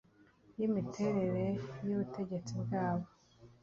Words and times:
y 0.57 0.61
imiterere 0.67 1.45
y 1.85 1.89
ubutegetsi 1.93 2.53
bwabo 2.63 3.07